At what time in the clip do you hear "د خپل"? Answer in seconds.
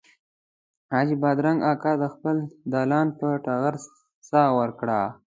2.01-2.35